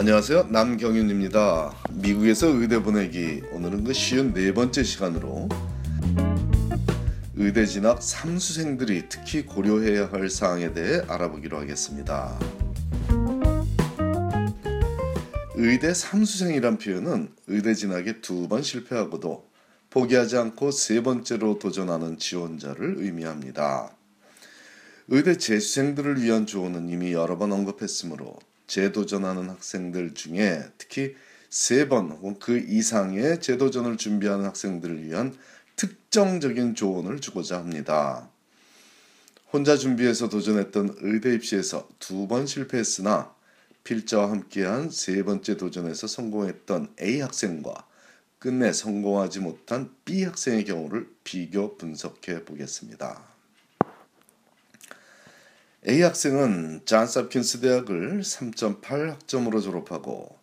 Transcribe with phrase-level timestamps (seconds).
[0.00, 1.74] 안녕하세요 남경윤입니다.
[1.90, 5.46] 미국에서 의대 보내기 오늘은 그 쉬운 네 번째 시간으로
[7.36, 12.38] 의대 진학 삼수생들이 특히 고려해야 할 사항에 대해 알아보기로 하겠습니다.
[15.56, 19.50] 의대 삼수생이란 표현은 의대 진학에 두 번 실패하고도
[19.90, 23.94] 포기하지 않고 세 번째로 도전하는 지원자를 의미합니다.
[25.08, 28.38] 의대 재수생들을 위한 조언은 이미 여러 번 언급했으므로
[28.70, 31.16] 재도전하는 학생들 중에 특히
[31.48, 35.36] 세 번 혹은 그 이상의 재도전을 준비하는 학생들을 위한
[35.74, 38.30] 특정적인 조언을 주고자 합니다.
[39.52, 43.34] 혼자 준비해서 도전했던 의대 입시에서 두 번 실패했으나
[43.82, 47.88] 필자와 함께한 세 번째 도전에서 성공했던 A 학생과
[48.38, 53.29] 끝내 성공하지 못한 B 학생의 경우를 비교 분석해 보겠습니다.
[55.88, 60.38] A 학생은 잔스홉킨스 대학을 3.8 학점으로 졸업하고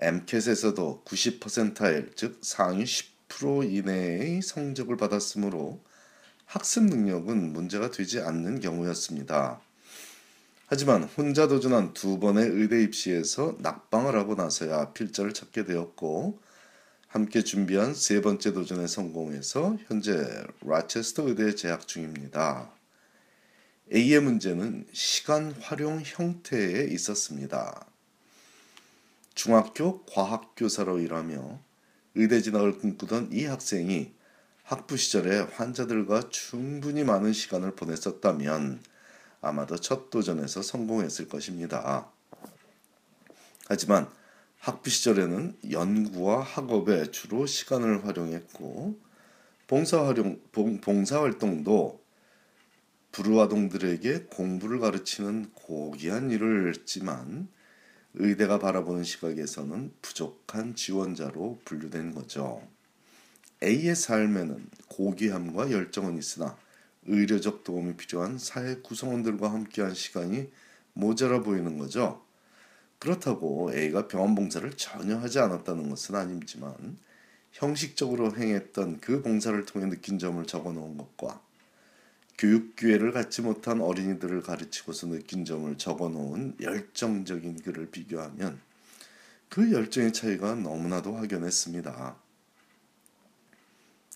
[0.00, 5.80] MCAT에서도 90%일 즉 상위 10% 이내의 성적을 받았으므로
[6.46, 9.60] 학습 능력은 문제가 되지 않는 경우였습니다.
[10.66, 16.40] 하지만 혼자 도전한 두 번의 의대 입시에서 낙방을 하고 나서야 필자를 찾게 되었고
[17.06, 20.26] 함께 준비한 세 번째 도전에 성공해서 현재
[20.60, 22.81] 라체스터 의대에 재학 중입니다.
[23.94, 27.84] A의 문제는 시간 활용 형태에 있었습니다.
[29.34, 31.60] 중학교 과학교사로 일하며
[32.14, 34.12] 의대 진학을 꿈꾸던 이 학생이
[34.62, 38.82] 학부 시절에 환자들과 충분히 많은 시간을 보냈었다면
[39.42, 42.10] 아마도 첫 도전에서 성공했을 것입니다.
[43.66, 44.08] 하지만
[44.58, 48.98] 학부 시절에는 연구와 학업에 주로 시간을 활용했고
[49.66, 50.40] 봉사 활용
[50.80, 52.01] 봉사 활동도
[53.12, 57.48] 불우아동들에게 공부를 가르치는 고귀한 일을 했지만
[58.14, 62.66] 의대가 바라보는 시각에서는 부족한 지원자로 분류된 거죠.
[63.62, 66.56] A의 삶에는 고귀함과 열정은 있으나
[67.06, 70.50] 의료적 도움이 필요한 사회 구성원들과 함께한 시간이
[70.94, 72.22] 모자라 보이는 거죠.
[72.98, 76.98] 그렇다고 A가 병원 봉사를 전혀 하지 않았다는 것은 아니지만
[77.52, 81.42] 형식적으로 행했던 그 봉사를 통해 느낀 점을 적어 놓은 것과
[82.42, 88.60] 교육 기회를 갖지 못한 어린이들을 가르치고서 느낀 점을 적어 놓은 열정적인 글을 비교하면
[89.48, 92.16] 그 열정의 차이가 너무나도 확연했습니다.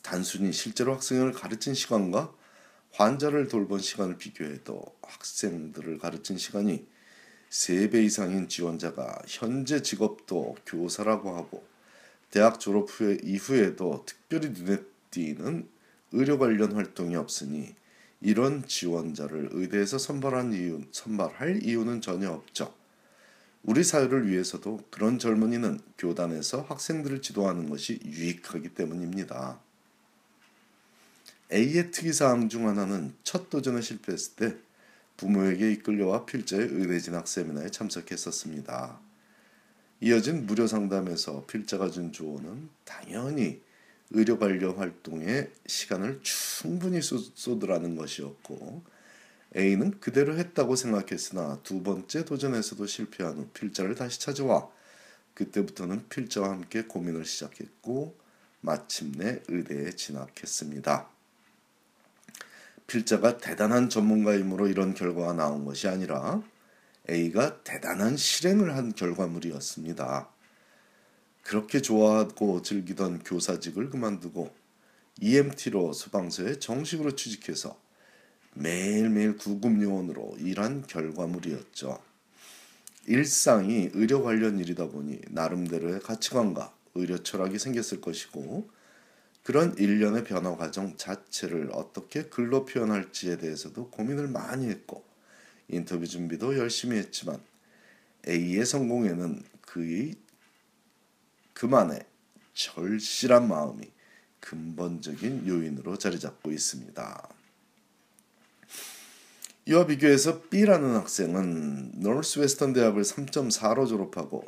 [0.03, 2.35] 단순히 실제로 학생을 가르친 시간과
[2.95, 6.85] 환자를 돌본 시간을 비교해도 학생들을 가르친 시간이
[7.51, 11.65] 3배 이상인 지원자가 현재 직업도 교사라고 하고
[12.33, 14.83] 대학 졸업 후에 이후에도 특별히 눈에
[15.13, 15.69] 띄는
[16.11, 17.77] 의료 관련 활동이 없으니
[18.21, 22.75] 이런 지원자를 의대에서 선발한 이유, 선발할 이유는 전혀 없죠.
[23.63, 29.61] 우리 사회를 위해서도 그런 젊은이는 교단에서 학생들을 지도하는 것이 유익하기 때문입니다.
[31.53, 34.57] A의 특이사항 중 하나는 첫 도전에 실패했을 때
[35.17, 39.01] 부모에게 이끌려와 필자의 의대 진학 세미나에 참석했었습니다.
[40.01, 43.63] 이어진 무료 상담에서 필자가 준 조언은 당연히
[44.11, 48.85] 의료 관련 활동에 시간을 충분히 쏟으라는 것이었고
[49.57, 54.69] A는 그대로 했다고 생각했으나 두 번째 도전에서도 실패한 후 필자를 다시 찾아와
[55.35, 58.17] 그때부터는 필자와 함께 고민을 시작했고
[58.61, 61.09] 마침내 의대에 진학했습니다.
[62.87, 66.43] 필자가 대단한 전문가이므로 이런 결과가 나온 것이 아니라
[67.09, 70.29] A가 대단한 실행을 한 결과물이었습니다.
[71.47, 74.53] 그렇게 좋아하고 즐기던 교사직을 그만두고
[75.21, 77.79] EMT로 소방서에 정식으로 취직해서
[78.55, 82.03] 매일매일 구급요원으로 일한 결과물이었죠.
[83.07, 88.69] 일상이 의료 관련 일이다 보니 나름대로의 가치관과 의료 철학이 생겼을 것이고
[89.45, 95.05] 그런 일련의 변화 과정 자체를 어떻게 글로 표현할지에 대해서도 고민을 많이 했고
[95.69, 97.41] 인터뷰 준비도 열심히 했지만
[98.27, 100.17] A의 성공에는 그의
[101.57, 102.01] 그만의
[102.53, 103.91] 절실한 마음이
[104.41, 107.29] 근본적인 요인으로 자리 잡고 있습니다.
[109.65, 114.45] 이와 비교해서 B라는 학생은 노스웨스턴 대학을 3.4로 졸업하고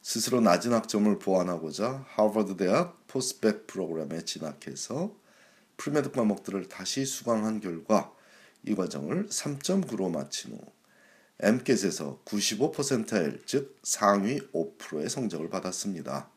[0.00, 5.12] 스스로 낮은 학점을 보완하고자 하버드 대학 포스백 프로그램에 진학해서
[5.76, 8.14] pre-med 과목들을 다시 수강한 결과
[8.62, 10.60] 이 과정을 3.9로 마친 후
[11.40, 16.33] MCAT에서 95%일 즉 상위 5%의 성적을 받았습니다.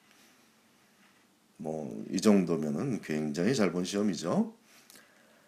[1.57, 4.54] 뭐 이 정도면은 굉장히 잘 본 시험이죠.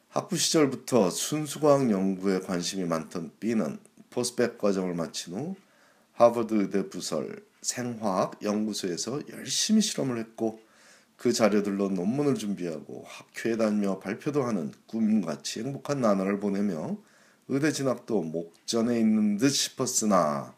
[0.09, 3.79] 학부 시절부터 순수과학 연구에 관심이 많던 B는
[4.09, 5.55] post-bacc 과정을 마친 후
[6.13, 10.59] 하버드 의대 부설 생화학 연구소에서 열심히 실험을 했고
[11.15, 16.97] 그 자료들로 논문을 준비하고 학회에 다니며 발표도 하는 꿈같이 행복한 나날을 보내며
[17.49, 20.55] 의대 진학도 목전에 있는 듯 싶었으나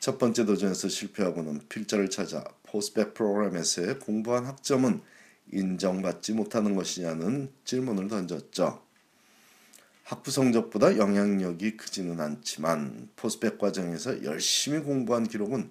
[0.00, 5.00] 첫 번째 도전에서 실패하고는 필자를 찾아 포스백 프로그램에서의 공부한 학점은
[5.52, 8.82] 인정받지 못하는 것이냐는 질문을 던졌죠.
[10.04, 15.70] 학부 성적보다 영향력이 크지는 않지만 포스펙 과정에서 열심히 공부한 기록은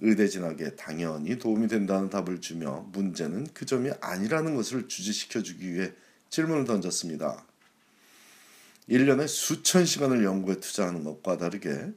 [0.00, 5.92] 의대 진학에 당연히 도움이 된다는 답을 주며 문제는 그 점이 아니라는 것을 주지시켜 주기 위해
[6.30, 7.44] 질문을 던졌습니다.
[8.88, 11.92] 1년에 수천 시간을 연구에 투자하는 것과 다르게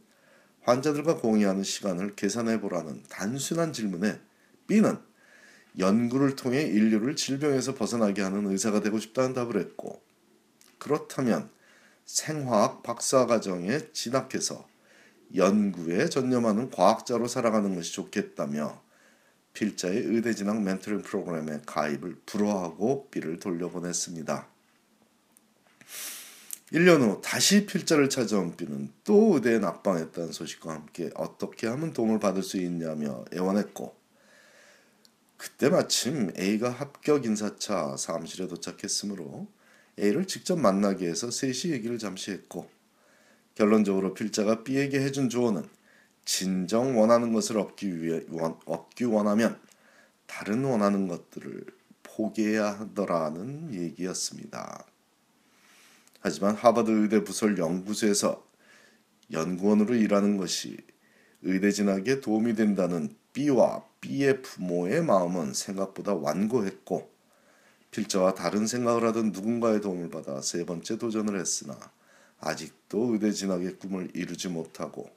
[0.61, 4.19] 환자들과 공유하는 시간을 계산해 보라는 단순한 질문에
[4.71, 4.97] B는
[5.79, 10.01] 연구를 통해 인류를 질병에서 벗어나게 하는 의사가 되고 싶다는 답을 했고
[10.77, 11.49] 그렇다면
[12.05, 14.65] 생화학 박사 과정에 진학해서
[15.35, 18.81] 연구에 전념하는 과학자로 살아가는 것이 좋겠다며
[19.53, 24.47] 필자의 의대 진학 멘토링 프로그램에 가입을 불허하고 B를 돌려보냈습니다.
[26.71, 32.41] 1년 후 다시 필자를 찾아온 B는 또 의대에 낙방했다는 소식과 함께 어떻게 하면 도움을 받을
[32.41, 34.00] 수 있냐며 애원했고
[35.41, 39.47] 그때 마침 A가 합격 인사차 사무실에 도착했으므로
[39.97, 42.69] A를 직접 만나게 해서 셋이 얘기를 잠시 했고
[43.55, 45.67] 결론적으로 필자가 B에게 해준 조언은
[46.25, 49.59] 진정 원하는 것을 얻기 위해 원, 얻기 원하면
[50.27, 51.65] 다른 원하는 것들을
[52.03, 54.85] 포기해야 하더라는 얘기였습니다.
[56.19, 58.45] 하지만 하버드 의대 부설 연구소에서
[59.31, 60.77] 연구원으로 일하는 것이
[61.41, 67.11] 의대 진학에 도움이 된다는 B와 B의 부모의 마음은 생각보다 완고했고
[67.91, 71.77] 필자와 다른 생각을 하던 누군가의 도움을 받아 세 번째 도전을 했으나
[72.39, 75.09] 아직도 의대 진학의 꿈을 이루지 못하고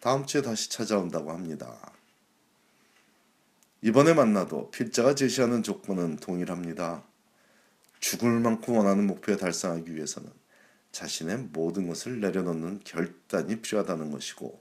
[0.00, 1.92] 다음 주에 다시 찾아온다고 합니다.
[3.82, 7.04] 이번에 만나도 필자가 제시하는 조건은 동일합니다.
[8.00, 10.30] 죽을 만큼 원하는 목표에 달성하기 위해서는
[10.92, 14.60] 자신의 모든 것을 내려놓는 결단이 필요하다는 것이고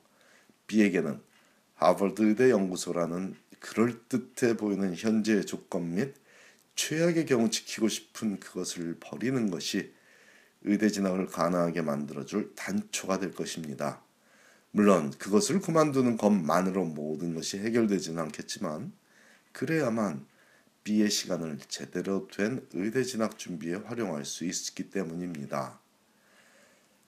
[0.68, 1.22] B에게는
[1.76, 6.16] 하버드 의대 연구소라는 그럴듯해 보이는 현재의 조건 및
[6.76, 9.92] 최악의 경우 지키고 싶은 그것을 버리는 것이
[10.64, 14.02] 의대 진학을 가능하게 만들어줄 단초가 될 것입니다.
[14.72, 18.92] 물론 그것을 그만두는 것만으로 모든 것이 해결되지는 않겠지만
[19.54, 20.26] 그래야만
[20.84, 25.80] B의 시간을 제대로 된 의대 진학 준비에 활용할 수 있기 때문입니다.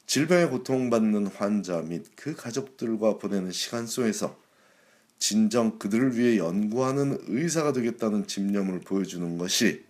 [0.06, 4.38] 질병에 고통받는 환자 및 그 가족들과 보내는 시간 속에서
[5.20, 9.84] 진정 그들을 위해 연구하는 의사가 되겠다는 집념을 보여주는 것이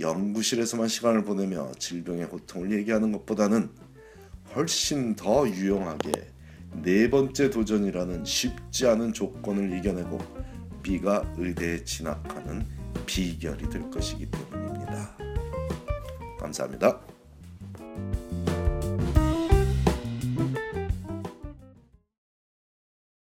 [0.00, 3.68] 연구실에서만 시간을 보내며 질병의 고통을 얘기하는 것보다는
[4.54, 6.12] 훨씬 더 유용하게
[6.82, 10.18] 네 번째 도전이라는 쉽지 않은 조건을 이겨내고
[10.82, 12.64] B가 의대에 진학하는
[13.06, 15.16] 비결이 될 것이기 때문입니다.
[16.38, 17.17] 감사합니다.